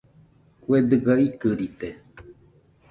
[0.63, 1.89] Kue dɨga ikɨrite